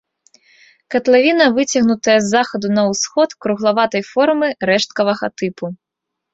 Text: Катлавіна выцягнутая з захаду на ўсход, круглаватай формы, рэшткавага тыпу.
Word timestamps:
Катлавіна 0.95 1.45
выцягнутая 1.57 2.17
з 2.23 2.31
захаду 2.35 2.67
на 2.77 2.83
ўсход, 2.91 3.37
круглаватай 3.47 4.03
формы, 4.11 4.47
рэшткавага 4.73 5.35
тыпу. 5.39 5.75